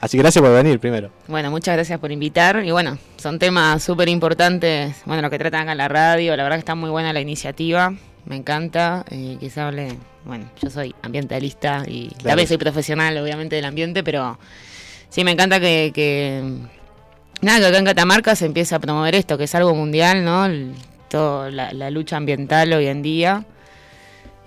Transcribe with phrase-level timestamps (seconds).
[0.00, 1.10] Así que gracias por venir primero.
[1.26, 2.62] Bueno, muchas gracias por invitar.
[2.64, 6.36] Y bueno, son temas súper importantes, bueno, lo que tratan acá en la radio.
[6.36, 7.92] La verdad que está muy buena la iniciativa.
[8.24, 9.96] Me encanta eh, que se hable.
[10.24, 12.24] Bueno, yo soy ambientalista y Claro.
[12.28, 14.38] también soy profesional, obviamente, del ambiente, pero
[15.08, 16.42] sí me encanta que, que
[17.40, 20.44] nada, que acá en Catamarca se empiece a promover esto, que es algo mundial, ¿no?
[20.46, 20.74] El-
[21.08, 23.46] todo la, la lucha ambiental hoy en día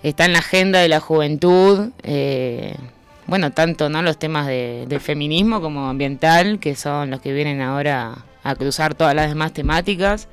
[0.04, 1.90] está en la agenda de la juventud.
[2.04, 2.74] eh,
[3.26, 8.24] bueno, tanto no los temas de, feminismo como ambiental, que son los que vienen ahora
[8.42, 10.28] a cruzar todas las demás temáticas.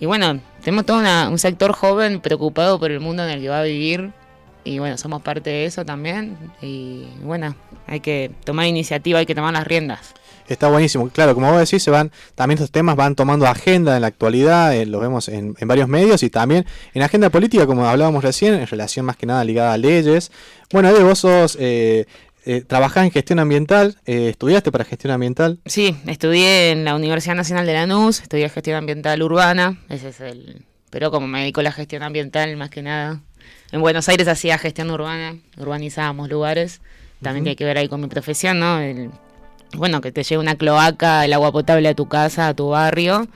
[0.00, 3.48] Y bueno, tenemos todo una- un sector joven preocupado por el mundo en el que
[3.48, 4.12] va a vivir.
[4.64, 6.36] Y bueno, somos parte de eso también.
[6.60, 10.14] Y bueno, hay que tomar iniciativa, hay que tomar las riendas.
[10.48, 11.08] Está buenísimo.
[11.10, 14.74] Claro, como vos decís, se van, también estos temas van tomando agenda en la actualidad,
[14.74, 18.54] eh, los vemos en, en varios medios y también en agenda política, como hablábamos recién,
[18.54, 20.30] en relación más que nada ligada a leyes.
[20.72, 22.06] Bueno, Ede, vos sos, eh,
[22.44, 25.60] eh, trabajás en gestión ambiental, eh, estudiaste para gestión ambiental.
[25.64, 30.64] Sí, estudié en la Universidad Nacional de Lanús, estudié gestión ambiental urbana, ese es el...
[30.90, 33.20] Pero como me dedico a la gestión ambiental más que nada.
[33.70, 36.82] En Buenos Aires hacía gestión urbana, urbanizábamos lugares,
[37.22, 37.44] también Ujú.
[37.44, 38.78] tiene que ver ahí con mi profesión, ¿no?
[38.80, 39.10] El-
[39.76, 43.28] bueno, que te lleve una cloaca, el agua potable a tu casa, a tu barrio.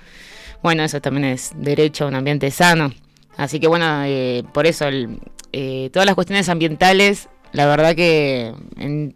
[0.63, 2.93] Bueno, eso también es derecho a un ambiente sano.
[3.37, 5.21] Así que bueno, eh, por eso el-
[5.53, 9.15] eh, todas las cuestiones ambientales, la verdad que en,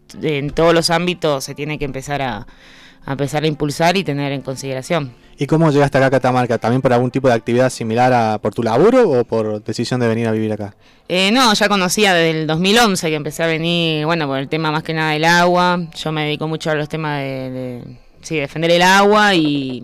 [0.54, 2.46] todos los ámbitos se tiene que empezar a
[3.06, 5.12] empezar a impulsar y tener en consideración.
[5.42, 6.58] ¿Y cómo llegaste acá a Catamarca?
[6.58, 10.06] ¿También por algún tipo de actividad similar a por tu laburo o por decisión de
[10.06, 10.74] venir a vivir acá?
[11.08, 14.70] Eh, no, ya conocía desde el 2011 que empecé a venir, bueno, por el tema
[14.70, 15.80] más que nada del agua.
[15.96, 17.84] Yo me dedico mucho a los temas de, de-
[18.20, 19.82] sí, defender el agua y,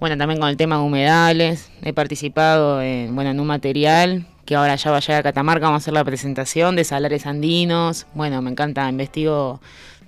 [0.00, 1.70] bueno, también con el tema de humedales.
[1.82, 5.66] He participado en, bueno, en un material que ahora ya va a llegar a Catamarca,
[5.66, 8.06] vamos a hacer la presentación de salares andinos.
[8.14, 9.60] Bueno, me encanta, investigo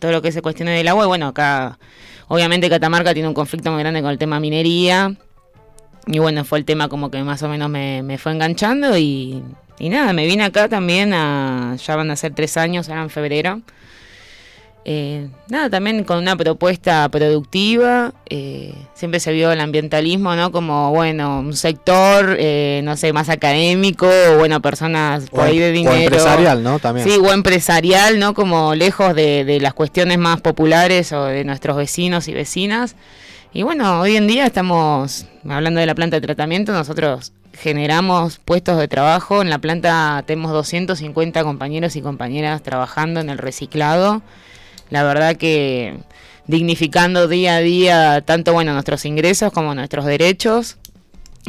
[0.03, 1.79] todo lo que se cuestione del agua y bueno, acá,
[2.27, 5.15] obviamente Catamarca tiene un conflicto muy grande con el tema minería.
[6.09, 9.41] Y bueno, fue el tema como que más o menos me, me fue enganchando y,
[9.79, 13.11] y nada, me vine acá también a, ya van a ser tres años, ahora en
[13.11, 13.63] febrero.
[14.85, 20.51] Eh, nada, también con una propuesta productiva, eh, siempre se vio el ambientalismo, ¿no?
[20.51, 25.59] Como, bueno, un sector, eh, no sé, más académico, o bueno, personas por O, ahí
[25.61, 25.97] de o dinero.
[26.03, 26.81] empresarial, ¿no?
[26.81, 27.07] También.
[27.09, 28.35] Sí, o empresarial, ¿no?
[28.35, 32.97] Como lejos de, de las cuestiones más populares o de nuestros vecinos y vecinas.
[33.53, 38.79] Y bueno, hoy en día estamos hablando de la planta de tratamiento, nosotros generamos puestos
[38.79, 39.43] de trabajo.
[39.43, 44.23] En la planta tenemos 250 compañeros y compañeras trabajando en el reciclado.
[44.93, 45.97] La verdad que
[46.47, 50.77] dignificando día a día tanto bueno nuestros ingresos como nuestros derechos.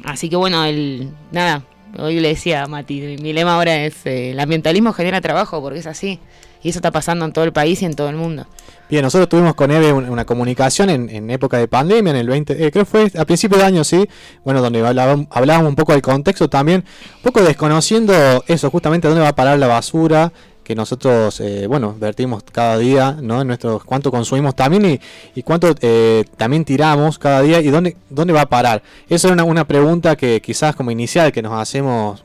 [0.05, 1.63] Así que bueno, el nada,
[1.99, 5.79] hoy le decía a Mati, mi lema ahora es eh, el ambientalismo genera trabajo, porque
[5.79, 6.19] es así.
[6.63, 8.47] Y eso está pasando en todo el país y en todo el mundo.
[8.89, 12.27] Bien, nosotros tuvimos con Eve un- una comunicación en, en época de pandemia, en el
[12.29, 14.07] 20, eh, creo fue a principios de año, sí,
[14.45, 16.85] bueno, donde hablábamos, hablábamos un poco del contexto también,
[17.17, 18.13] un poco desconociendo
[18.47, 20.31] eso, justamente dónde va a parar la basura
[20.63, 23.41] que nosotros, eh, bueno, vertimos cada día, ¿no?
[23.41, 24.99] En nuestros, cuánto consumimos también y,
[25.35, 28.81] y cuánto eh, también tiramos cada día y dónde, dónde va a parar.
[29.09, 32.23] Esa era una, una pregunta que quizás como inicial que nos hacemos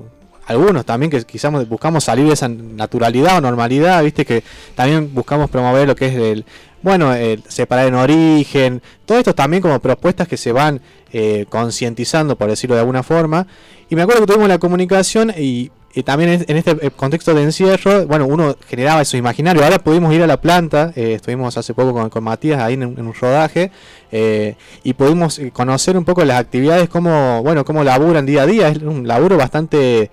[0.48, 4.43] algunos también que quizás buscamos salir de esa naturalidad o normalidad, viste que
[4.75, 6.44] también buscamos promover lo que es el,
[6.83, 10.81] bueno, el separar en origen, todo esto también como propuestas que se van
[11.12, 13.47] eh, concientizando, por decirlo de alguna forma.
[13.91, 17.43] Y me acuerdo que tuvimos la comunicación y, y también en este eh, contexto de
[17.43, 19.65] encierro, bueno, uno generaba eso imaginario.
[19.65, 22.84] Ahora pudimos ir a la planta, eh, estuvimos hace poco con, con Matías ahí en,
[22.84, 23.71] un- rodaje
[24.12, 28.47] eh, y pudimos eh, conocer un poco las actividades, cómo, bueno, cómo laburan día a
[28.47, 28.69] día.
[28.69, 30.10] Es un laburo bastante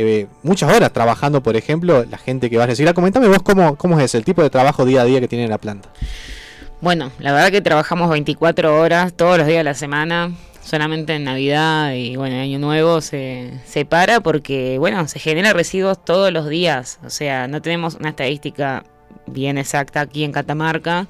[0.00, 2.94] eh, muchas horas trabajando, por ejemplo, la gente que va a reciclar.
[2.94, 5.50] Comentame vos cómo, cómo es el tipo de trabajo día a día que tiene en
[5.50, 5.88] la planta.
[6.80, 10.32] Bueno, la verdad que trabajamos 24 horas todos los días de la semana.
[10.62, 16.04] Solamente en Navidad y bueno, Año Nuevo se, se para porque, bueno, se genera residuos
[16.04, 17.00] todos los días.
[17.04, 18.84] O sea, no tenemos una estadística
[19.26, 21.08] bien exacta aquí en Catamarca.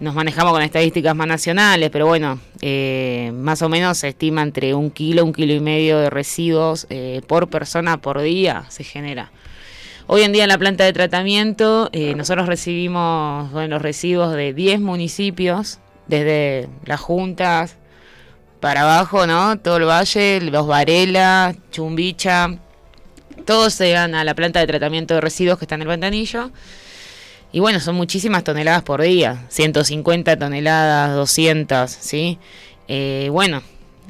[0.00, 4.72] Nos manejamos con estadísticas más nacionales, pero bueno, eh, más o menos se estima entre
[4.72, 9.30] un kilo, un kilo y medio de residuos eh, por persona por día se genera.
[10.06, 14.54] Hoy en día en la planta de tratamiento eh, nosotros recibimos bueno, los residuos de
[14.54, 17.76] 10 municipios, desde las juntas
[18.58, 19.58] para abajo, ¿no?
[19.58, 22.56] Todo el valle, los Varela, Chumbicha,
[23.44, 26.50] todos se van a la planta de tratamiento de residuos que está en el ventanillo.
[27.52, 32.38] Y bueno, son muchísimas toneladas por día, 150 toneladas, 200, ¿sí?
[32.86, 33.62] Eh, bueno,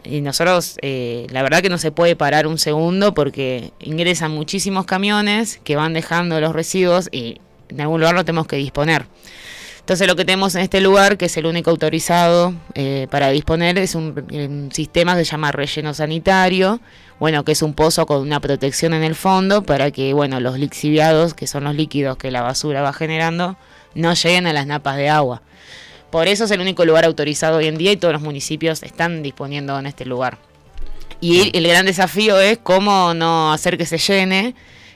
[0.04, 4.84] y nosotros, eh, la verdad que no se puede parar un segundo porque ingresan muchísimos
[4.84, 9.06] camiones que van dejando los residuos y en algún lugar lo tenemos que disponer.
[9.80, 13.76] Entonces lo que tenemos en este lugar, que es el único autorizado eh, para disponer,
[13.78, 16.80] es un, sistema que se llama relleno sanitario,
[17.18, 20.58] bueno, que es un pozo con una protección en el fondo para que, bueno, los
[20.58, 23.56] lixiviados, que son los líquidos que la basura va generando,
[23.94, 25.42] no lleguen a las napas de agua.
[26.10, 29.22] Por eso es el único lugar autorizado hoy en día y todos los municipios están
[29.22, 30.38] disponiendo en este lugar.
[31.20, 34.54] Y el gran desafío es cómo no hacer que se llene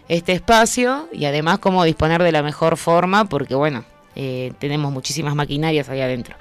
[0.09, 3.85] este espacio y además cómo disponer de la mejor forma, porque bueno,
[4.17, 6.37] eh, tenemos muchísimas maquinarias ahí adentro.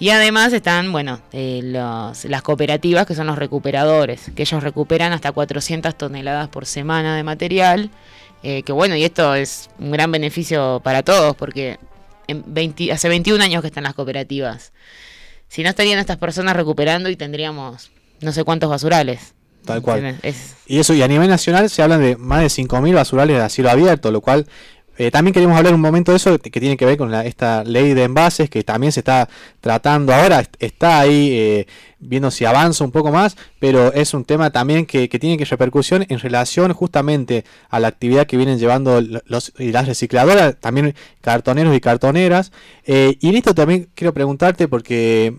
[0.00, 5.32] Y además están, bueno, eh, las cooperativas que son los recuperadores, que ellos recuperan hasta
[5.32, 7.90] 400 toneladas por semana de material.
[8.44, 11.78] Eh, que bueno, y esto es un gran beneficio para todos, porque
[12.28, 14.72] en 20, hace 21 años que están las cooperativas.
[15.48, 17.90] Si no estarían estas personas recuperando y tendríamos
[18.20, 19.34] no sé cuántos basurales.
[19.64, 20.16] Tal cual.
[20.66, 23.70] Y eso, y a nivel nacional se hablan de más de 5.000 basurales a cielo
[23.70, 24.46] abierto, lo cual
[24.98, 27.94] eh, también queremos hablar un momento de eso que tiene que ver con esta ley
[27.94, 29.28] de envases que también se está
[29.60, 31.66] tratando ahora, está ahí eh,
[32.00, 36.04] viendo si avanza un poco más, pero es un tema también que, tiene que repercusión
[36.08, 42.50] en relación justamente a la actividad que vienen llevando las recicladoras, también cartoneros y cartoneras.
[42.84, 45.36] Eh, y en esto también quiero preguntarte porque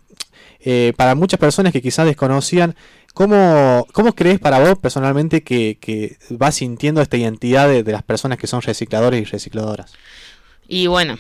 [0.96, 2.76] para muchas personas que quizás desconocían
[3.14, 8.38] ¿Cómo, ¿Cómo crees para vos personalmente que, que vas sintiendo esta identidad de, las personas
[8.38, 9.94] que son recicladores y recicladoras?
[10.68, 11.18] Y bueno,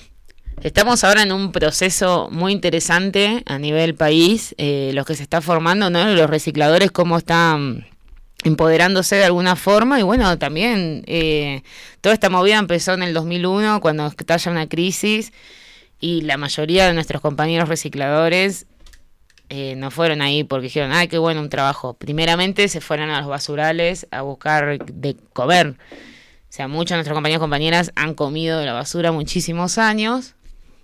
[0.62, 5.40] Estamos ahora en un proceso muy interesante a nivel país, eh, los que se está
[5.40, 6.06] formando, ¿no?
[6.14, 7.86] Los recicladores, cómo están
[8.44, 11.64] empoderándose de alguna forma y bueno, también eh,
[12.02, 15.34] toda esta movida empezó en el 2001 cuando estalla una crisis
[16.00, 18.66] y la mayoría de nuestros compañeros recicladores
[19.50, 21.96] eh, no fueron ahí porque dijeron, ay, qué bueno un trabajo.
[21.96, 25.70] Primeramente se fueron a los basurales a buscar de comer.
[25.72, 30.36] O sea, muchos de nuestros compañeros y compañeras han comido de la basura muchísimos años.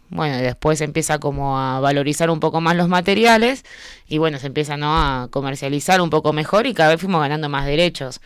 [0.09, 3.65] Bueno, después empieza como a valorizar un poco más los materiales
[4.07, 7.65] y bueno, se empieza a comercializar un poco mejor y cada vez fuimos ganando más
[7.65, 8.21] derechos.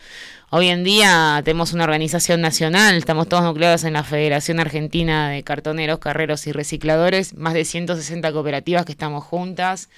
[0.50, 5.42] Hoy en día tenemos una organización nacional, estamos todos nucleados en la Federación Argentina de
[5.42, 9.88] Cartoneros, Carreros y Recicladores, más de 160 cooperativas que estamos juntas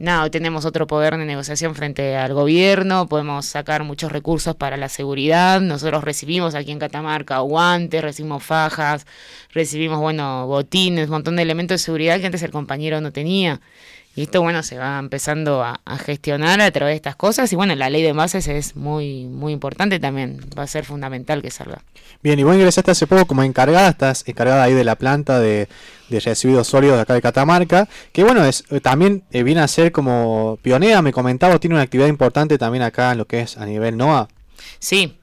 [0.00, 4.88] nada, tenemos otro poder de negociación frente al gobierno, podemos sacar muchos recursos para la
[4.88, 9.06] seguridad, nosotros recibimos aquí en Catamarca guantes, recibimos fajas,
[9.52, 13.60] recibimos, bueno, botines, un montón de elementos de seguridad que antes el compañero no tenía.
[14.16, 17.52] Y esto, bueno, se va empezando a, gestionar a través de estas cosas.
[17.52, 20.40] Y bueno, la ley de bases es muy, muy importante también.
[20.58, 21.82] Va a ser fundamental que salga.
[22.22, 25.68] Bien, y vos ingresaste hace poco como encargada, estás encargada ahí de la planta de,
[26.08, 27.88] de residuos sólidos de acá de Catamarca.
[28.12, 31.84] Que bueno, es eh, también eh, viene a ser como pionera, me comentaba, tiene una
[31.84, 34.28] actividad importante también acá en lo que es a nivel NOA.
[34.80, 35.16] Sí,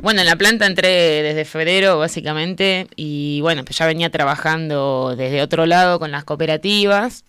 [0.00, 5.42] bueno, en la planta entré desde febrero, básicamente, y bueno, pues ya venía trabajando desde
[5.42, 7.24] otro lado con las cooperativas.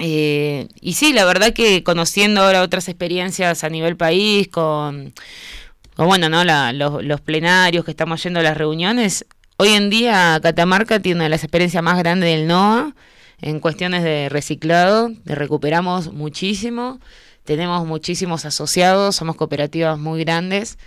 [0.00, 5.12] Eh, y sí, la verdad que conociendo ahora otras experiencias a nivel país, con,
[5.96, 6.44] bueno, ¿no?
[6.44, 9.24] los, plenarios que estamos yendo a las reuniones,
[9.56, 12.94] hoy en día Catamarca tiene una de las experiencias más grandes del NOA
[13.40, 17.00] en cuestiones de reciclado, recuperamos muchísimo,
[17.44, 20.78] tenemos muchísimos asociados, somos cooperativas muy grandes.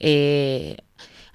[0.00, 0.76] Eh,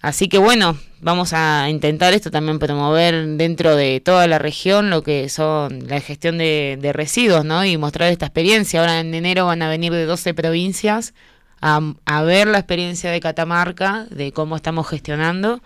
[0.01, 5.03] Así que bueno, vamos a intentar esto también promover dentro de toda la región lo
[5.03, 7.65] que son la gestión de, residuos, ¿no?
[7.65, 8.79] Y mostrar esta experiencia.
[8.79, 11.13] Ahora en enero van a venir de 12 provincias
[11.61, 15.61] a, ver la experiencia de Catamarca, de cómo estamos gestionando,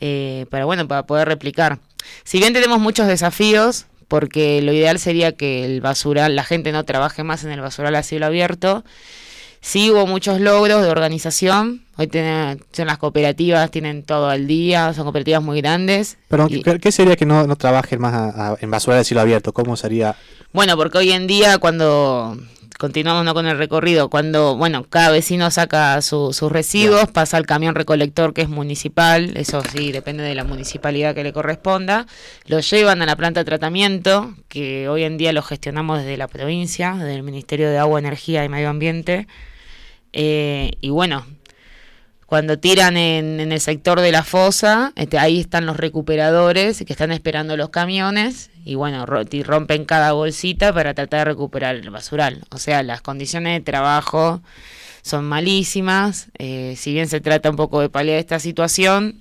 [0.00, 1.78] eh, para bueno, para poder replicar.
[2.24, 6.84] Si bien tenemos muchos desafíos, porque lo ideal sería que el basural, la gente no
[6.84, 8.84] trabaje más en el basural a cielo abierto,
[9.66, 11.82] Sí hubo muchos logros de organización.
[11.96, 16.18] Hoy tienen, son las cooperativas, tienen todo al día, son cooperativas muy grandes.
[16.28, 19.52] Pero, ¿qué sería que no, no trabajen más en basura de cielo abierto?
[19.52, 20.14] ¿Cómo sería?
[20.52, 22.38] Bueno, porque hoy en día cuando
[22.78, 23.34] continuamos ¿no?
[23.34, 28.42] con el recorrido, cuando, bueno, cada vecino saca sus residuos, pasa al camión recolector que
[28.42, 32.06] es municipal, eso sí, depende de la municipalidad que le corresponda,
[32.46, 36.28] lo llevan a la planta de tratamiento, que hoy en día lo gestionamos desde la
[36.28, 39.26] provincia, desde el Ministerio de Agua, Energía y Medio Ambiente,
[40.18, 41.26] eh, y bueno,
[42.24, 47.12] cuando tiran en, el sector de la fosa, este, ahí están los recuperadores que están
[47.12, 52.44] esperando los camiones y bueno, rompen cada bolsita para tratar de recuperar el basural.
[52.50, 54.40] O sea, las condiciones de trabajo
[55.02, 56.28] son malísimas.
[56.38, 59.20] Eh, si bien se trata un poco de paliar esta situación,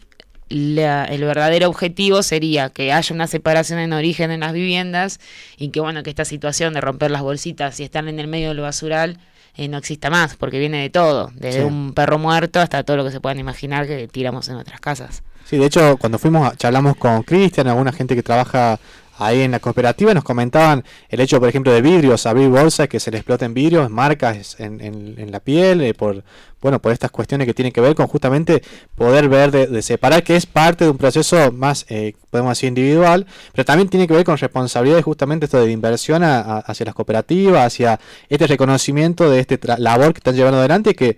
[0.49, 5.19] el verdadero objetivo sería que haya una separación en origen en las viviendas
[5.57, 8.47] y que bueno, que esta situación de romper las bolsitas y estar en el medio
[8.47, 9.19] del basural
[9.57, 13.05] eh, no exista más, porque viene de todo, desde un perro muerto hasta todo lo
[13.05, 15.23] que se puedan imaginar que tiramos en otras casas.
[15.45, 18.79] Sí, de hecho, cuando fuimos, charlamos con Cristian, alguna gente que trabaja
[19.17, 20.13] ahí en la cooperativa.
[20.13, 23.89] Nos comentaban el hecho, por ejemplo, de vidrios, abrir bolsas, que se le exploten vidrios,
[23.89, 26.23] marcas en, en, la piel, eh, por
[26.61, 28.63] bueno por estas cuestiones que tienen que ver con justamente
[28.95, 33.27] poder ver de, separar, que es parte de un proceso más, eh, podemos decir, individual,
[33.53, 37.99] pero también tiene que ver con responsabilidades justamente esto de inversión hacia las cooperativas, hacia
[38.29, 41.17] este reconocimiento de este labor que están llevando adelante, que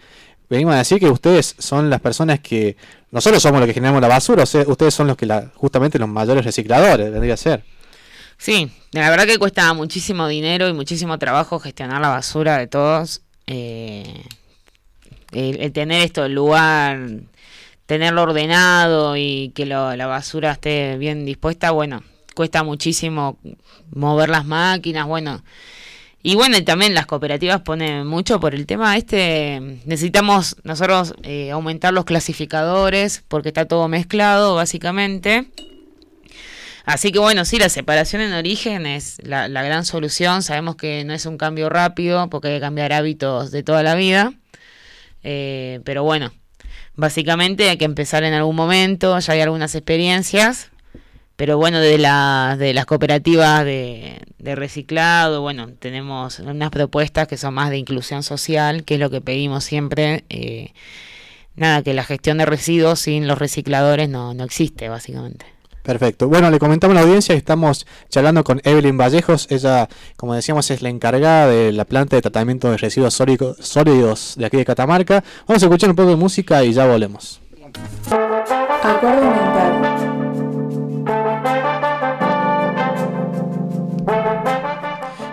[0.50, 2.75] venimos a decir que ustedes son las personas que
[3.12, 5.98] nosotros somos los que generamos la basura, o sea, ustedes son los que la, justamente
[5.98, 7.76] los mayores recicladores, vendría a ser.
[8.38, 13.22] Sí, la verdad que cuesta muchísimo dinero y muchísimo trabajo gestionar la basura de todos.
[13.48, 14.24] Eh,
[15.32, 17.00] el, tener esto, el lugar,
[17.86, 22.03] tenerlo ordenado y que la basura esté bien dispuesta, bueno,
[22.38, 23.39] cuesta muchísimo
[23.91, 25.44] mover las máquinas, bueno.
[26.22, 31.94] Y bueno, también las cooperativas ponen mucho por el tema este, necesitamos nosotros eh, aumentar
[31.94, 35.48] los clasificadores porque está todo mezclado básicamente.
[36.88, 40.41] Así que bueno, sí, la separación en origen es la, gran solución.
[40.41, 43.94] Sabemos que no es un cambio rápido porque hay que cambiar hábitos de toda la
[43.94, 44.34] vida.
[45.22, 46.32] Eh, pero bueno,
[46.96, 50.72] básicamente hay que empezar en algún momento, ya hay algunas experiencias.
[51.36, 57.70] Pero bueno, de, la, las cooperativas de, reciclado, bueno, tenemos unas propuestas que son más
[57.70, 60.24] de inclusión social, que es lo que pedimos siempre.
[60.29, 60.72] Eh,
[61.58, 65.57] nada, que la gestión de residuos sin los recicladores no, no existe, básicamente.
[65.88, 66.27] Perfecto.
[66.27, 69.48] Bueno, le comentamos a la audiencia que estamos charlando con Evelyn Vallejos.
[69.50, 74.46] Ella, como decíamos, es la encargada de la planta de tratamiento de residuos sólidos de
[74.46, 75.24] aquí de Catamarca.
[75.48, 77.39] Vamos a escuchar un poco de música y ya volvemos.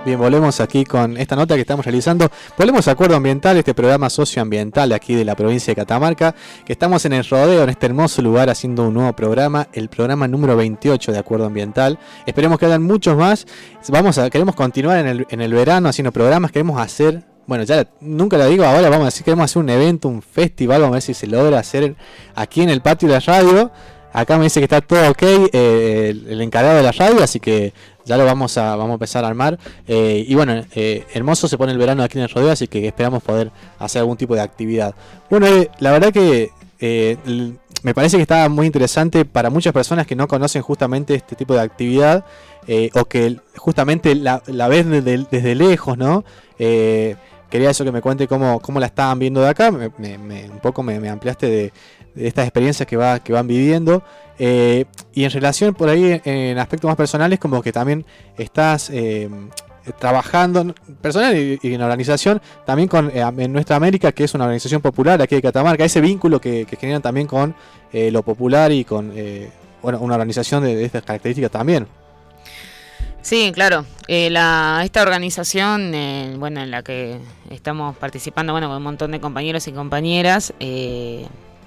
[0.04, 2.30] Bien, volvemos aquí con esta nota que estamos realizando.
[2.58, 6.34] Volvemos a Acuerdo Ambiental, este programa socioambiental aquí de la provincia de Catamarca,
[6.66, 10.28] que estamos en el rodeo, en este hermoso lugar, haciendo un nuevo programa, el programa
[10.28, 11.98] número 28 de Acuerdo Ambiental.
[12.26, 13.46] Esperemos que hagan muchos más.
[13.88, 17.86] Vamos a, queremos continuar en el, en el verano haciendo programas, queremos hacer bueno, ya
[18.00, 20.94] nunca lo digo, ahora vamos a decir que queremos hacer un evento, un festival, vamos
[20.94, 21.94] a ver si se logra hacer
[22.34, 23.70] aquí en el patio de la radio.
[24.14, 27.72] Acá me dice que está todo ok eh, el, encargado de la radio, así que
[28.04, 29.58] ya lo vamos a, vamos a empezar a armar.
[29.88, 32.86] Eh, y bueno, eh, hermoso se pone el verano aquí en el rodeo, así que
[32.86, 34.94] esperamos poder hacer algún tipo de actividad.
[35.28, 35.48] Bueno,
[35.80, 36.52] la verdad que
[37.82, 41.54] me parece que está muy interesante para muchas personas que no conocen justamente este tipo
[41.54, 42.24] de actividad
[42.94, 46.24] o que justamente la, la ven desde, lejos, ¿no?
[47.54, 49.70] Quería eso que me cuente cómo, cómo la estaban viendo de acá.
[49.70, 51.72] un poco me, ampliaste de,
[52.16, 54.02] estas experiencias que, va, que van viviendo.
[54.40, 58.04] Eh, y en relación por ahí, en aspectos más personales, como que también
[58.36, 59.30] estás eh,
[60.00, 64.82] trabajando personal y, en organización también con eh, en Nuestra América, que es una organización
[64.82, 67.54] popular aquí de Catamarca, ese vínculo que, generan también con
[67.92, 69.12] lo popular y con
[69.80, 71.86] una organización de, estas características también.
[73.24, 73.86] Sí, claro.
[74.06, 75.92] la, esta organización,
[76.36, 77.18] bueno, en la que
[77.50, 80.52] estamos participando, bueno, con un montón de compañeros y compañeras,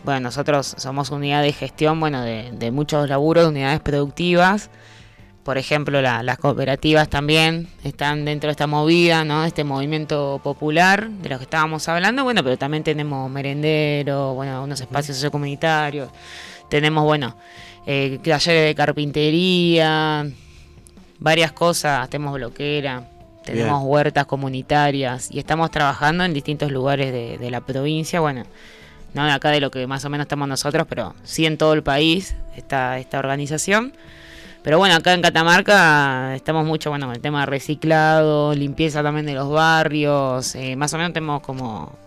[0.04, 4.70] bueno, nosotros somos unidad de gestión, bueno, de, muchos laburos, de unidades productivas.
[5.44, 9.44] Por ejemplo, las cooperativas también están dentro de esta movida, ¿no?
[9.44, 14.80] Este movimiento popular de lo que estábamos hablando, bueno, pero también tenemos merendero, bueno, unos
[14.80, 16.12] espacios sociocomunitarios.
[16.70, 17.36] Tenemos, bueno,
[17.88, 20.24] eh, talleres de carpintería,
[21.20, 23.04] varias cosas, tenemos bloquera,
[23.44, 28.44] tenemos huertas comunitarias y estamos trabajando en distintos lugares de, de la provincia, bueno
[29.18, 31.74] no de acá de lo que más o menos estamos nosotros, pero sí en todo
[31.74, 33.94] el país está esta organización.
[34.64, 39.26] Pero bueno, acá en Catamarca estamos mucho bueno, con el tema de reciclado, limpieza también
[39.26, 40.56] de los barrios.
[40.56, 41.98] Eh, más o menos tenemos como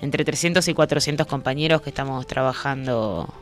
[0.00, 3.32] entre 300 y 400 compañeros que estamos trabajando.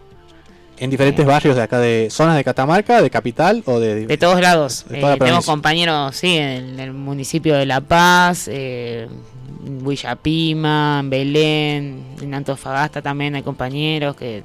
[0.80, 4.06] En diferentes eh, barrios de acá, de zonas de Catamarca, de capital o de...
[4.06, 4.87] De todos lados.
[4.90, 9.10] Eh, tenemos compañeros, sí, en el municipio de La Paz, en
[9.62, 14.42] Villapima, en Belén, en Antofagasta también hay compañeros que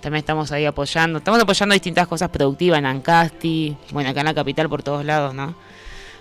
[0.00, 1.18] también estamos ahí apoyando.
[1.18, 5.34] Estamos apoyando distintas cosas productivas en Ancasti, bueno, acá en la capital por todos lados,
[5.34, 5.54] ¿no?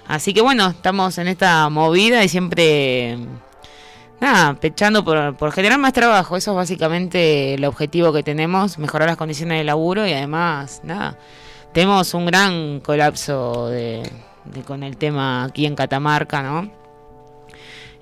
[0.07, 3.17] Así que bueno, estamos en esta movida y siempre,
[4.19, 6.38] nada, pechando por, por generar más trabajo.
[6.38, 11.17] Eso es básicamente el objetivo que tenemos, mejorar las condiciones de laburo y además, nada,
[11.74, 14.09] tenemos un gran colapso de,
[14.65, 16.71] con el tema aquí en Catamarca, ¿no?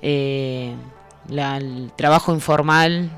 [0.02, 0.76] eh,
[1.30, 3.10] el trabajo informal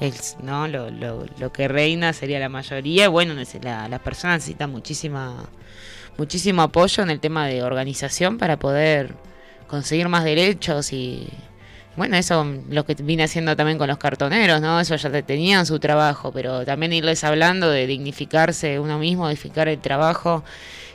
[0.00, 0.66] es, ¿no?
[0.66, 3.08] Lo, lo, que reina sería la mayoría.
[3.08, 5.44] Bueno, la, las personas necesitan muchísima,
[6.16, 9.14] muchísimo apoyo en el tema de organización para poder
[9.68, 11.28] conseguir más derechos y,
[11.96, 14.80] bueno, eso lo que vine haciendo también con los cartoneros, ¿no?
[14.80, 19.78] Eso ya tenían su trabajo, pero también irles hablando de dignificarse uno mismo, dignificar el
[19.78, 20.42] trabajo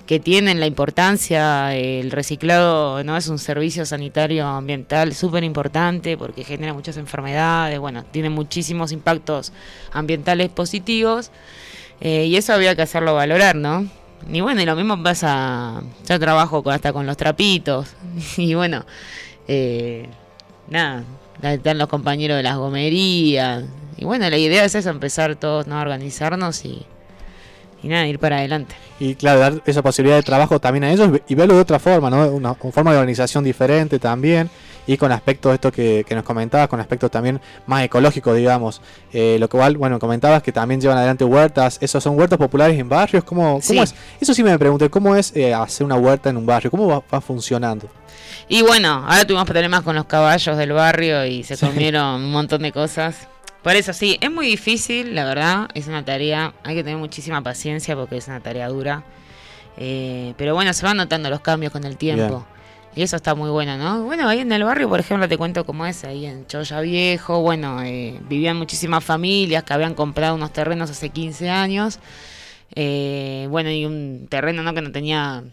[0.08, 6.46] que tienen, la importancia, el reciclado no es un servicio sanitario ambiental súper importante porque
[6.46, 9.52] genera muchas enfermedades, bueno, tiene muchísimos impactos
[9.92, 11.30] ambientales positivos
[12.00, 13.86] eh, y eso había que hacerlo valorar, ¿no?
[14.32, 17.90] Y bueno, y lo mismo pasa, yo trabajo hasta con los trapitos
[18.38, 18.86] y bueno,
[19.48, 20.08] eh,
[20.70, 21.04] nada,
[21.42, 23.64] están los compañeros de las gomerías
[23.98, 25.78] y bueno, la idea es eso, empezar todos ¿no?
[25.78, 26.86] a organizarnos y
[27.84, 28.76] y nada, ir para adelante.
[29.00, 32.10] Y claro, dar esa posibilidad de trabajo también a ellos y verlo de otra forma,
[32.10, 32.28] ¿no?
[32.30, 34.50] Una, forma de organización diferente también
[34.88, 38.82] y con aspectos esto que, que nos comentabas, con aspectos también más ecológicos, digamos.
[39.12, 41.78] Eh, lo cual, bueno, comentabas que también llevan adelante huertas.
[41.82, 43.24] ¿Esos son huertas populares en barrios?
[43.26, 43.94] ¿Cómo, cómo es?
[44.20, 46.72] Eso sí me pregunté, ¿cómo es eh, hacer una huerta en un barrio?
[46.72, 47.90] ¿Cómo va, funcionando?
[48.48, 52.62] Y bueno, ahora tuvimos problemas con los caballos del barrio y se comieron un montón
[52.62, 53.28] de cosas.
[53.62, 57.42] Por eso sí, es muy difícil, la verdad, es una tarea, hay que tener muchísima
[57.42, 59.04] paciencia porque es una tarea dura.
[59.76, 62.46] Eh, pero bueno, se van notando los cambios con el tiempo.
[62.98, 64.06] Y eso está muy bueno, ¿no?
[64.06, 67.42] Bueno, ahí en el barrio, por ejemplo, te cuento cómo es, ahí en Choya Viejo,
[67.42, 72.00] bueno, eh, vivían muchísimas familias que habían comprado unos terrenos hace 15 años.
[72.74, 74.74] Eh, bueno, y un terreno ¿no?
[74.74, 75.44] que no tenía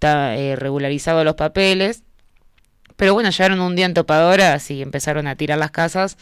[0.00, 2.04] regularizado los papeles.
[2.96, 6.16] Pero bueno, llegaron un día en topadoras y empezaron a tirar las casas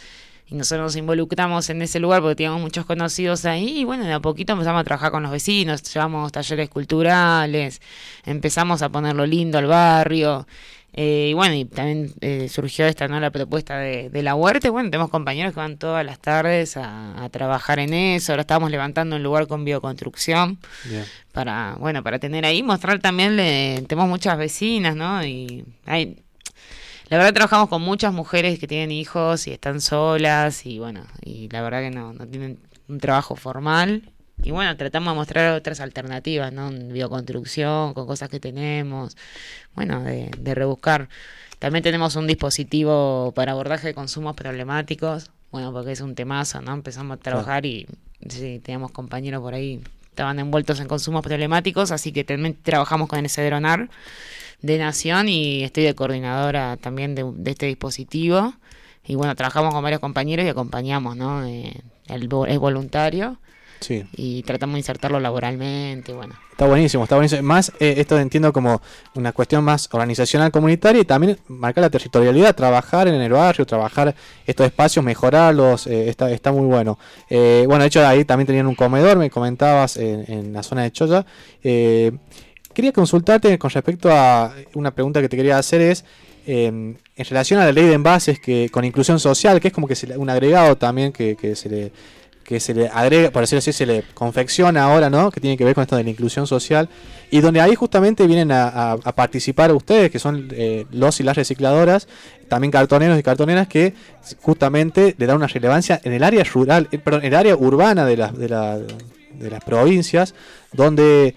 [0.53, 4.13] y nosotros nos involucramos en ese lugar porque teníamos muchos conocidos ahí y bueno, de
[4.13, 7.81] a poquito empezamos a trabajar con los vecinos, llevamos talleres culturales,
[8.27, 10.47] empezamos a ponerlo lindo al barrio.
[10.95, 14.69] Eh, y bueno, y también eh, surgió esta no la propuesta de, la huerta.
[14.69, 18.33] Bueno, tenemos compañeros que van todas las tardes a, trabajar en eso.
[18.33, 20.59] Ahora estamos levantando un lugar con bioconstrucción
[21.33, 25.25] para, bueno, para tener ahí, mostrar también, le, tenemos muchas vecinas, ¿no?
[25.25, 26.19] Y hay,
[27.13, 31.47] la verdad trabajamos con muchas mujeres que tienen hijos y están solas y bueno, y
[31.51, 34.11] la verdad que no, no tienen un trabajo formal.
[34.43, 36.71] Y bueno, tratamos de mostrar otras alternativas, ¿no?
[36.71, 39.19] Bioconstrucción, con cosas que tenemos,
[39.75, 41.11] bueno, de, de rebuscar.
[41.59, 46.73] También tenemos un dispositivo para abordaje de consumos problemáticos, bueno, porque es un temazo, ¿no?
[46.73, 47.87] Empezamos a trabajar y
[48.27, 53.23] sí, teníamos compañeros por ahí, estaban envueltos en consumos problemáticos, así que también trabajamos con
[53.23, 53.91] ese dronar
[54.63, 58.55] de Nación y estoy de coordinadora también de, este dispositivo.
[59.05, 61.45] Y bueno, trabajamos con varios compañeros y acompañamos, ¿no?
[61.45, 63.39] Eh, el, es voluntario.
[63.81, 64.05] Sí.
[64.13, 66.37] Y tratamos de insertarlo laboralmente, bueno.
[66.53, 67.43] Está buenísimo, está buenísimo.
[67.43, 68.81] Más, eh, esto entiendo como
[69.17, 74.15] una cuestión más organizacional comunitaria y también marcar la territorialidad, trabajar en el barrio, trabajar
[74.47, 76.97] estos espacios, mejorarlos, eh, está, está muy bueno.
[77.29, 80.93] bueno, de hecho ahí también tenían un comedor, me comentabas, en, en la zona de
[80.93, 81.27] Choya.
[82.75, 86.05] Quería consultarte con respecto a una pregunta que te quería hacer es
[86.47, 89.87] em, en relación a la ley de envases que con inclusión social, que es como
[89.87, 91.93] que se, un agregado también que, se le
[92.45, 95.31] que se le agrega, por decirlo así, se le confecciona ahora, ¿no?
[95.31, 96.89] Que tiene que ver con esto de la inclusión social
[97.31, 102.09] y donde ahí justamente vienen a, participar ustedes, que son eh, los y las recicladoras,
[102.49, 103.95] también cartoneros y cartoneras que
[104.41, 108.05] justamente le dan una relevancia en el área rural, eh, perdón, en el área urbana
[108.05, 110.35] de, de, la, de las provincias,
[110.73, 111.35] donde eh,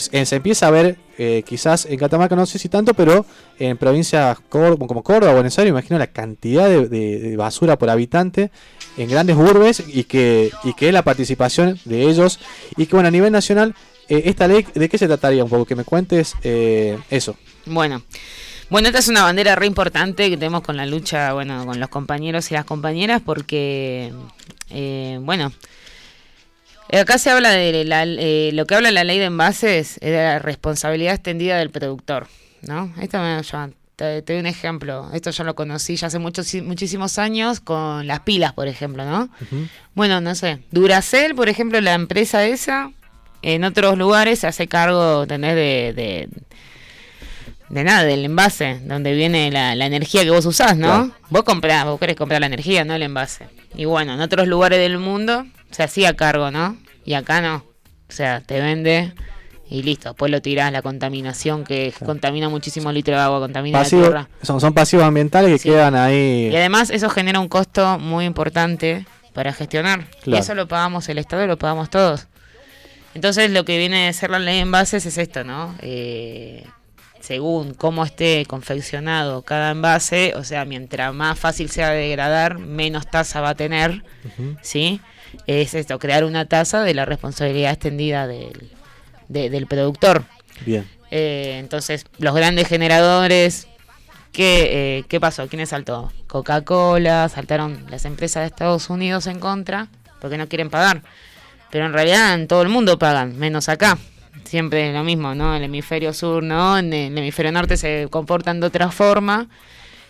[0.00, 3.26] se empieza a ver, eh, quizás en Catamarca no sé si tanto, pero
[3.58, 8.50] en provincias como Córdoba, Buenos Aires, imagino la cantidad de, basura por habitante
[8.96, 12.40] en grandes urbes y que, y que la participación de ellos
[12.76, 13.74] y que bueno, a nivel nacional,
[14.08, 15.66] eh, esta ley, ¿de qué se trataría un poco?
[15.66, 17.36] Que me cuentes eso.
[17.66, 18.02] Bueno.
[18.68, 21.88] Bueno, esta es una bandera re importante que tenemos con la lucha, bueno, con los
[21.88, 24.12] compañeros y las compañeras, porque,
[25.22, 25.50] bueno,
[26.92, 30.12] Acá se habla de la, eh, lo que habla la ley de envases es de
[30.12, 32.26] la responsabilidad extendida del productor,
[32.62, 32.92] ¿no?
[33.00, 33.40] Esto me,
[34.00, 35.10] te, doy un ejemplo.
[35.12, 39.28] Esto yo lo conocí ya hace muchos, muchísimos años con las pilas, por ejemplo, ¿no?
[39.94, 40.60] Bueno, no sé.
[40.70, 42.90] Duracell, por ejemplo, la empresa esa,
[43.42, 45.26] en otros lugares se hace cargo.
[45.26, 46.28] De, de,
[47.70, 51.12] de nada, del envase, donde viene la, energía que vos usás, ¿no?
[51.30, 53.46] Vos comprás, vos querés comprar la energía, no el envase.
[53.76, 56.76] Y bueno, en otros lugares del mundo se hacía cargo, ¿no?
[57.04, 57.64] Y acá no.
[58.08, 59.14] O sea, te vende
[59.70, 60.08] y listo.
[60.08, 64.28] Después lo tirás, la contaminación que contamina muchísimo litro de agua, contamina la tierra.
[64.42, 66.50] Son, son pasivos ambientales que quedan ahí.
[66.52, 70.08] Y además eso genera un costo muy importante para gestionar.
[70.26, 72.26] Y eso lo pagamos el Estado y lo pagamos todos.
[73.14, 75.74] Entonces lo que viene a ser la ley en bases es esto, ¿no?
[75.82, 76.64] Eh,
[77.20, 83.40] según cómo esté confeccionado cada envase, o sea, mientras más fácil sea degradar, menos tasa
[83.40, 84.02] va a tener,
[84.62, 85.00] ¿sí?
[85.46, 88.70] Es esto, crear una tasa de la responsabilidad extendida del,
[89.28, 90.24] del productor.
[90.66, 90.88] Bien.
[91.10, 93.66] Eh, entonces, los grandes generadores
[94.32, 95.48] ¿Qué, eh, ¿Qué pasó?
[95.48, 96.12] ¿Quiénes saltó?
[96.28, 99.88] Coca-Cola, saltaron las empresas de Estados Unidos en contra
[100.20, 101.02] porque no quieren pagar.
[101.70, 103.98] Pero en realidad en todo el mundo pagan, menos acá.
[104.44, 105.54] Siempre es lo mismo, ¿no?
[105.54, 106.78] El hemisferio sur, ¿no?
[106.78, 109.48] En el hemisferio norte se comportan de otra forma.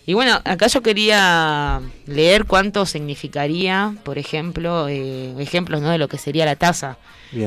[0.06, 5.90] Y bueno, acá yo quería leer cuánto significaría, por ejemplo, eh, ejemplos ¿no?
[5.90, 6.98] de lo que sería la tasa.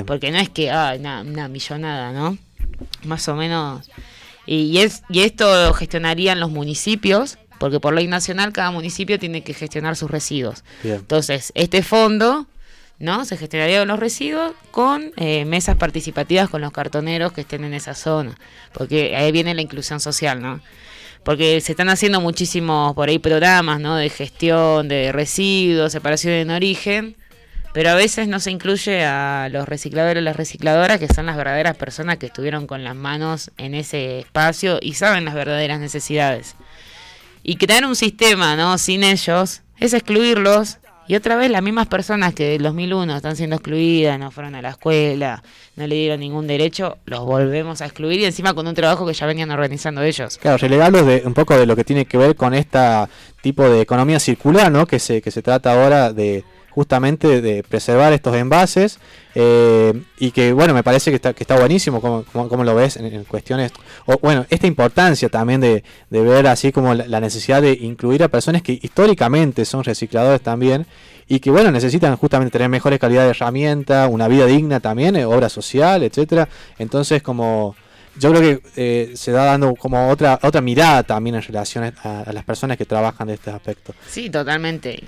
[0.06, 2.38] Porque no es que, ah, una, millonada, ¿no?
[3.04, 3.90] Más o menos.
[4.46, 9.54] Y, es, y esto gestionarían los municipios, porque por ley nacional cada municipio tiene que
[9.54, 10.64] gestionar sus residuos.
[10.84, 12.48] Entonces, este fondo
[13.00, 13.26] ¿no?
[13.26, 17.94] Se gestionaría los residuos con eh, mesas participativas con los cartoneros que estén en esa
[17.94, 18.36] zona,
[18.74, 20.62] porque ahí viene la inclusión social, ¿no?
[21.24, 23.96] Porque se están haciendo muchísimos por ahí programas, ¿no?
[23.96, 27.16] De gestión de residuos, separación en origen,
[27.74, 31.36] pero a veces no se incluye a los recicladores y las recicladoras, que son las
[31.36, 36.56] verdaderas personas que estuvieron con las manos en ese espacio y saben las verdaderas necesidades.
[37.42, 38.78] Y crear un sistema, ¿no?
[38.78, 40.78] Sin ellos es excluirlos
[41.08, 44.62] y otra vez las mismas personas que del 2001 están siendo excluidas, no fueron a
[44.62, 45.44] la escuela,
[45.76, 49.14] no le dieron ningún derecho, los volvemos a excluir y encima con un trabajo que
[49.14, 50.38] ya venían organizando ellos.
[50.38, 52.80] Claro, relegarlos de un poco de lo que tiene que ver con este
[53.42, 54.86] tipo de economía circular, ¿no?
[54.86, 58.98] Que se, que se trata ahora de justamente de preservar estos envases
[59.36, 62.98] eh, y que bueno me parece que está, que está buenísimo como, como, lo ves
[62.98, 63.72] en, cuestiones
[64.06, 68.28] o bueno esta importancia también de, de ver así como la, necesidad de incluir a
[68.28, 70.88] personas que históricamente son recicladores también
[71.28, 75.26] y que bueno necesitan justamente tener mejores calidad de herramienta una vida digna también eh,
[75.26, 76.50] obra social etcétera.
[76.80, 77.76] Entonces como
[78.18, 82.22] yo creo que eh, se da dando como otra otra mirada también en relación a,
[82.22, 83.94] a las personas que trabajan de este aspecto.
[84.08, 85.04] Sí totalmente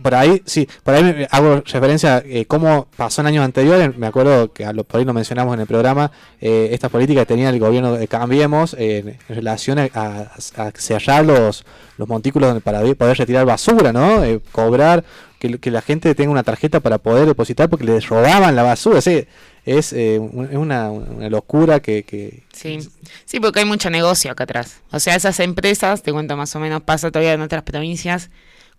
[0.00, 3.96] por ahí, sí, por ahí hago referencia a eh, cómo pasó en años anteriores.
[3.96, 7.20] Me acuerdo que a lo, por ahí lo mencionamos en el programa, eh, esta política
[7.20, 10.32] que tenía el gobierno de Cambiemos en relación a,
[10.76, 11.64] cerrar los,
[11.98, 14.24] los montículos para poder retirar basura, ¿no?
[14.24, 15.04] Eh, cobrar,
[15.38, 19.00] que, la gente tenga una tarjeta para poder depositar porque les robaban la basura.
[19.00, 19.26] Sí,
[19.64, 22.78] es una, una, locura que, que, Sí.
[23.24, 24.80] sí, porque hay mucho negocio acá atrás.
[24.90, 28.30] O sea, esas empresas, te cuento más o menos, pasa todavía en otras provincias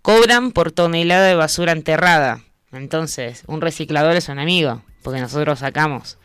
[0.04, 2.42] cobran por tonelada de basura enterrada.
[2.72, 6.18] Entonces, un reciclador es un amigo, porque nosotros sacamos.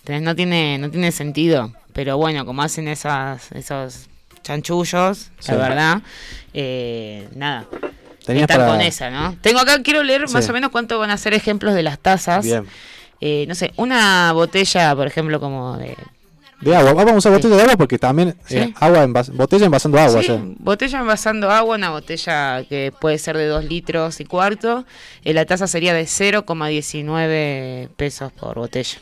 [0.00, 1.72] Entonces no tiene, no tiene sentido.
[1.94, 4.10] Pero bueno, como hacen esas, esos
[4.42, 6.02] chanchullos, la verdad,
[6.52, 7.64] eh, nada.
[8.26, 9.34] Están con esa, ¿no?
[9.40, 12.46] Tengo acá, quiero leer más o menos cuánto van a ser ejemplos de las tazas.
[13.22, 15.96] Eh, no sé, una botella, por ejemplo, como de
[16.62, 16.92] de agua.
[17.04, 20.22] Vamos a botella de agua porque también eh, agua botella envasando agua.
[20.22, 24.84] Sí, botella envasando agua, una botella que puede ser de 2 litros y cuarto.
[25.24, 28.98] Eh, la tasa sería de 0,19 pesos por botella.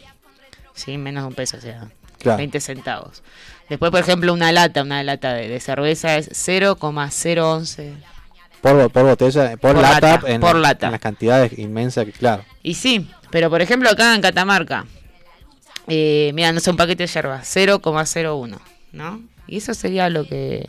[0.75, 1.91] Sí, menos de un peso, o sea,
[2.25, 3.23] 20 centavos.
[3.69, 7.95] Después, por ejemplo, una lata, una lata de, cerveza es 0,011
[8.61, 10.87] por, por botella, por, lata, en, por lata.
[10.87, 12.45] En las cantidades inmensas que, claro.
[12.63, 14.87] Y sí, pero por ejemplo acá en Catamarca,
[15.93, 18.61] eh, mira, no sé, un paquete de yerba, 0,01,
[18.93, 19.23] ¿no?
[19.49, 20.69] Y eso sería lo que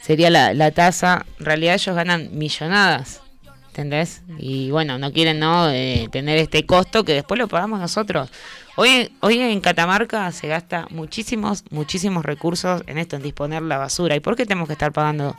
[0.00, 1.26] sería la, tasa.
[1.40, 3.20] En realidad ellos ganan millonadas,
[3.66, 4.22] ¿entendés?
[4.38, 8.30] Y bueno, no quieren no eh, tener este costo que después lo pagamos nosotros.
[8.76, 14.14] Hoy, hoy en Catamarca se gasta muchísimos, muchísimos recursos en esto, en disponer la basura.
[14.14, 15.34] ¿Y por qué tenemos que estar pagando?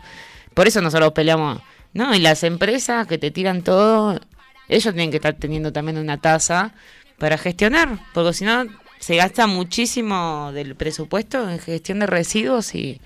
[0.53, 1.61] Por eso nosotros peleamos.
[1.93, 4.19] No, y las empresas que te tiran todo,
[4.67, 6.73] ellos tienen que estar teniendo también una tasa
[7.17, 8.65] para gestionar, porque si no
[9.05, 12.99] se gasta muchísimo del presupuesto en gestión de residuos y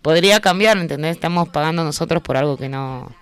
[0.00, 1.14] podría cambiar, ¿entendés?
[1.14, 3.12] Estamos pagando nosotros por algo que no...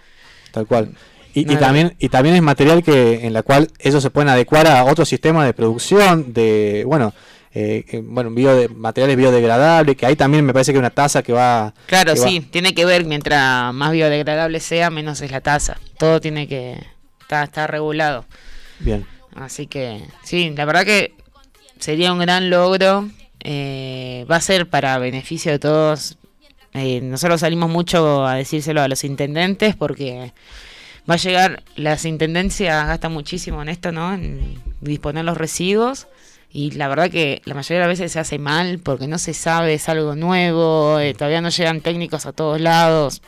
[0.52, 0.92] Tal cual.
[1.34, 4.84] Y, también y también es material que en la cual ellos se pueden adecuar a
[4.84, 7.12] otro sistema de producción de bueno
[7.52, 11.32] eh, bueno bio de, materiales biodegradables que ahí también me parece que una tasa que
[11.32, 16.20] va claro sí tiene que ver mientras más biodegradable sea menos es la tasa todo
[16.20, 16.84] tiene que
[17.20, 18.24] estar está regulado
[18.80, 21.14] bien así que sí la verdad que
[21.80, 23.08] sería un gran logro.
[23.40, 26.18] Eh, va a ser para beneficio de todos.
[26.74, 30.32] Eh, nosotros salimos mucho a decírselo a los intendentes porque
[31.08, 34.14] va a llegar, las intendencias gastan muchísimo en esto, ¿no?
[34.14, 36.06] En disponer los residuos.
[36.52, 39.34] Y la verdad que la mayoría de las veces se hace mal porque no se
[39.34, 43.22] sabe, es algo nuevo, eh, todavía no llegan técnicos a todos lados.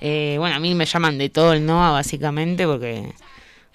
[0.00, 3.12] bueno, a mí me llaman de todo el NOA básicamente porque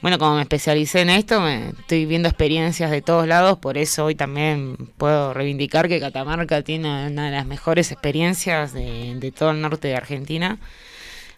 [0.01, 4.05] bueno, como me especialicé en esto, me estoy viendo experiencias de todos lados, por eso
[4.05, 9.61] hoy también puedo reivindicar que Catamarca tiene una de las mejores experiencias de, todo el
[9.61, 10.59] norte de Argentina.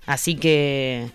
[0.05, 1.09] Así que,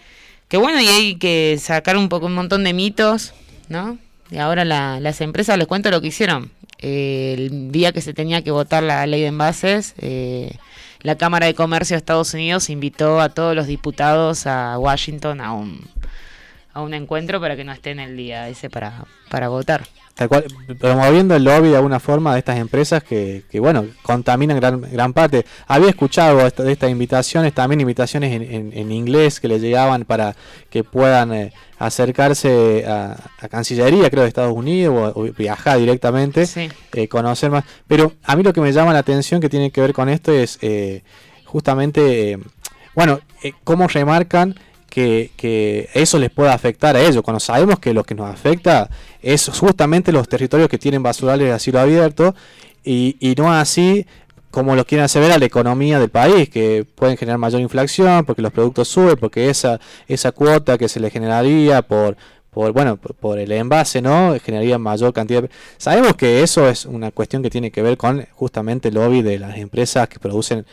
[0.48, 3.35] que bueno, y hay que sacar un poco un montón de mitos,
[3.68, 3.98] ¿no?
[4.30, 6.50] Y ahora las empresas, les cuento lo que hicieron.
[6.78, 10.57] el día que se tenía que votar la ley de envases, eh,
[11.00, 15.52] la Cámara de Comercio de Estados Unidos invitó a todos los diputados a Washington a
[15.52, 15.80] un,
[16.74, 19.84] a un encuentro para que no estén el día ese para, para votar.
[20.14, 20.44] Tal cual,
[20.78, 25.12] promoviendo el lobby de alguna forma de estas empresas que, que bueno, contaminan gran, gran
[25.12, 25.44] parte.
[25.66, 30.37] Había escuchado de estas invitaciones, también invitaciones en, en, inglés que le llegaban para
[30.70, 33.16] que puedan eh, acercarse a,
[33.48, 36.44] Cancillería, creo, de Estados Unidos, o, viajar directamente,
[36.92, 37.64] eh, conocer más.
[37.88, 40.30] Pero a mí lo que me llama la atención que tiene que ver con esto
[40.30, 41.02] es eh,
[41.44, 42.38] justamente,
[42.94, 43.18] bueno,
[43.64, 44.54] cómo remarcan
[44.94, 48.88] que, eso les pueda afectar a ellos, cuando sabemos que lo que nos afecta
[49.22, 52.35] es justamente los territorios que tienen basurales de asilo abierto
[52.85, 54.07] y, y no así
[54.50, 58.24] como lo quieren hacer ver a la economía del país, que pueden generar mayor inflación
[58.24, 62.16] porque los productos suben, porque esa, esa cuota que se le generaría por,
[62.50, 65.50] por bueno por, el envase no generaría mayor cantidad de...
[65.76, 69.40] sabemos que eso es una cuestión que tiene que ver con justamente el lobby de
[69.40, 70.64] las empresas que producen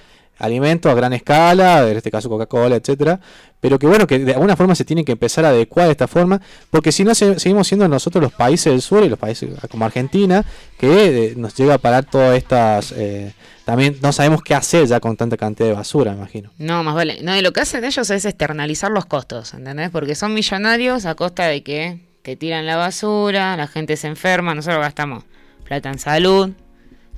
[0.42, 3.20] alimentos a gran escala, en este caso Coca-Cola, etcétera,
[3.60, 6.08] pero que bueno, que de alguna forma se tiene que empezar a adecuar de esta
[6.08, 9.86] forma, porque si no seguimos siendo nosotros los países del sur y los países como
[9.86, 10.44] Argentina,
[10.80, 12.92] que eh, nos llega a parar todas estas...
[12.98, 16.50] Eh, también no sabemos qué hacer ya con tanta cantidad de basura, imagino.
[16.58, 17.20] No, más vale.
[17.22, 19.92] No, y lo que hacen ellos es externalizar los costos, ¿entendés?
[19.92, 24.56] Porque son millonarios a costa de que te tiran la basura, la gente se enferma,
[24.56, 25.24] nosotros gastamos
[25.64, 26.50] plata en salud,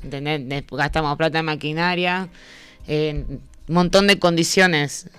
[0.03, 0.65] ¿entendés?
[0.69, 2.27] Gastamos plata en maquinaria
[2.87, 5.09] un montón de condiciones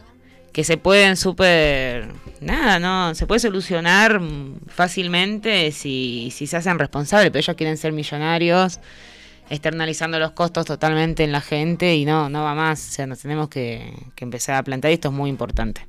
[0.54, 2.08] que se pueden súper...
[2.40, 4.20] Nada, no, se puede solucionar
[4.68, 8.78] fácilmente si, si se hacen responsables, pero ellos quieren ser millonarios,
[9.50, 12.88] externalizando los costos totalmente en la gente y no, no va más.
[12.88, 15.86] O sea, nos tenemos que, empezar a plantear y esto es muy importante.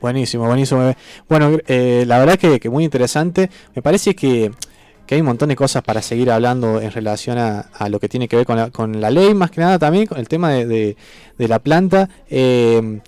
[0.00, 0.92] Buenísimo, buenísimo.
[1.28, 3.50] Bueno, eh, la verdad que, que muy interesante.
[3.76, 4.50] Me parece que
[5.06, 8.28] que hay un montón de cosas para seguir hablando en relación a, lo que tiene
[8.28, 10.96] que ver con la, ley, más que nada también con el tema de,
[11.38, 12.08] la planta.
[12.30, 13.00] Eh,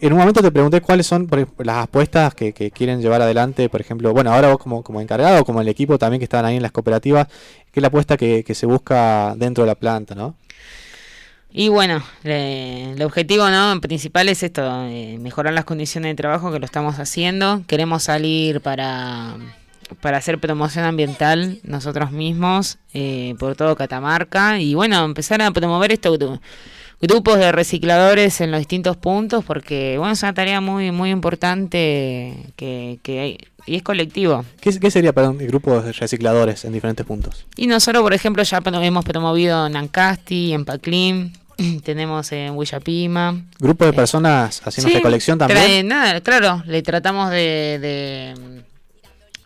[0.00, 4.12] en un momento te pregunté cuáles son las apuestas que, quieren llevar adelante, por ejemplo,
[4.12, 6.72] bueno, ahora vos como, como encargado, como el equipo también que están ahí en las
[6.72, 7.26] cooperativas,
[7.72, 10.36] ¿qué es la apuesta que, se busca dentro de la planta, no?
[11.50, 13.80] Y bueno, el objetivo ¿no?
[13.80, 17.62] principal es esto, eh, mejorar las condiciones de trabajo que lo estamos haciendo.
[17.66, 19.34] Queremos salir para
[20.00, 25.92] para hacer promoción ambiental nosotros mismos eh, por todo Catamarca y bueno, empezar a promover
[25.92, 26.18] estos
[27.00, 32.52] grupos de recicladores en los distintos puntos porque bueno, es una tarea muy muy importante
[32.56, 34.44] que, que hay, y es colectivo.
[34.60, 37.44] ¿Qué, sería para un grupo de recicladores en diferentes puntos?
[37.56, 41.32] Y nosotros, por ejemplo, ya hemos promovido en Ancasti, en Paclim,
[41.84, 43.42] tenemos en Huillapima.
[43.58, 45.86] ¿Grupo de personas haciendo recolección también?
[45.86, 48.62] nada, claro, le tratamos de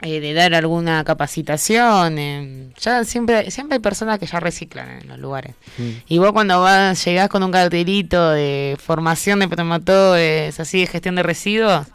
[0.02, 2.72] eh, de dar alguna capacitación.
[2.80, 5.54] ya siempre siempre hay personas que ya reciclan en los lugares.
[5.78, 5.90] Mm.
[6.08, 11.14] Y vos cuando vas, llegás con un cartelito de formación de promotores, así de gestión
[11.14, 11.86] de residuos,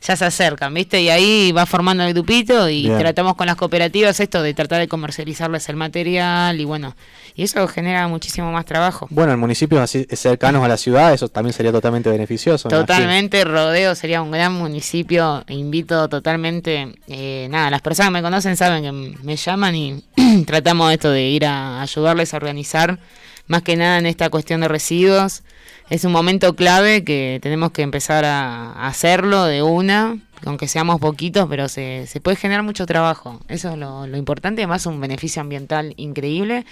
[0.00, 1.00] ya se acercan, ¿viste?
[1.00, 4.88] Y ahí va formando el grupito y tratamos con las cooperativas esto de tratar de
[4.88, 6.94] comercializarles el material y bueno,
[7.34, 9.06] y eso genera muchísimo más trabajo.
[9.10, 12.68] Bueno, en municipios así cercanos a la ciudad eso también sería totalmente beneficioso.
[12.68, 18.56] Totalmente, Rodeo sería un gran municipio, invito totalmente, eh, nada, las personas que me conocen
[18.56, 20.04] saben que me llaman y
[20.46, 22.98] tratamos esto de ir a ayudarles a organizar,
[23.48, 25.42] más que nada en esta cuestión de residuos
[25.90, 31.48] es un momento clave que tenemos que empezar a, hacerlo de una, aunque seamos poquitos,
[31.48, 33.40] pero se, se puede generar mucho trabajo.
[33.48, 36.66] Eso es lo, lo importante, además un beneficio ambiental increíble.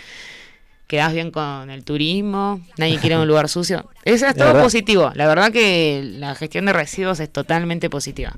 [0.87, 3.91] Quedas bien con el turismo, nadie quiere un lugar sucio.
[4.05, 5.11] Eso es todo positivo.
[5.15, 8.37] La verdad que la gestión de residuos es totalmente positiva.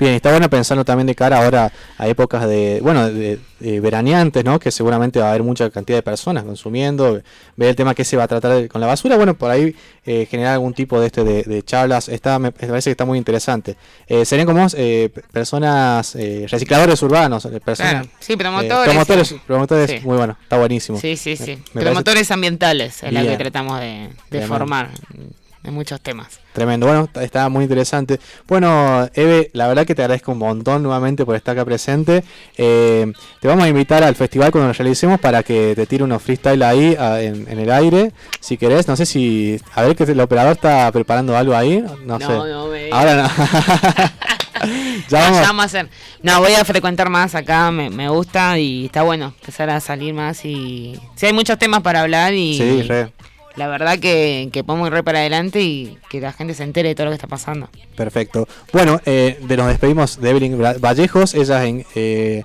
[0.00, 4.58] Bien, está bueno pensarlo también de cara ahora a épocas de, bueno, de, veraneantes, ¿no?
[4.58, 7.20] Que seguramente va a haber mucha cantidad de personas consumiendo,
[7.56, 10.26] ver el tema que se va a tratar con la basura, bueno, por ahí eh,
[10.30, 13.76] generar algún tipo de este de, charlas, está, me parece que está muy interesante.
[14.06, 18.90] Eh, serían como eh, personas, eh, recicladores urbanos, personas, sí, promotores.
[18.90, 20.98] promotores, promotores muy bueno, está buenísimo.
[20.98, 21.58] Sí, sí, sí.
[21.74, 24.08] promotores ambientales es la que tratamos de,
[24.46, 24.88] formar
[25.62, 26.40] de muchos temas.
[26.52, 28.18] Tremendo, bueno, está muy interesante.
[28.48, 32.24] Bueno, Eve, la verdad que te agradezco un montón nuevamente por estar acá presente.
[32.56, 36.22] Eh, te vamos a invitar al festival cuando lo realicemos para que te tire unos
[36.22, 38.88] freestyle ahí en, el aire, si querés.
[38.88, 41.84] No sé si, a ver que el operador está preparando algo ahí.
[42.04, 42.90] No, sé.
[42.90, 43.28] Ahora no.
[45.08, 45.62] ya vamos.
[45.62, 45.88] a hacer.
[46.22, 50.14] No, voy a frecuentar más acá, me, me, gusta y está bueno empezar a salir
[50.14, 50.98] más y...
[51.14, 52.56] Sí, hay muchos temas para hablar y...
[52.56, 53.12] Sí, re
[53.56, 56.90] la verdad que, que podemos ir re para adelante y que la gente se entere
[56.90, 57.68] de todo lo que está pasando.
[57.96, 58.46] Perfecto.
[58.72, 62.42] Bueno, eh, nos despedimos de Evelyn Vallejos, ella es eh,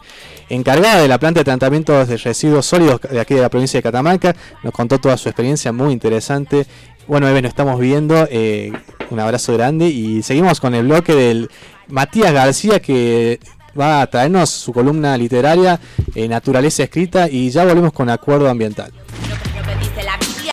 [0.50, 3.84] encargada de la planta de tratamiento de residuos sólidos de aquí de la provincia de
[3.84, 6.66] Catamarca, nos contó toda su experiencia muy interesante.
[7.08, 8.72] Bueno, Evelyn, nos estamos viendo, eh,
[9.12, 11.50] un abrazo grande y seguimos con el bloque del
[11.88, 13.40] Matías García que
[13.80, 15.80] va a traernos su columna literaria
[16.16, 18.92] Naturaleza Escrita y ya volvemos con Acuerdo Ambiental.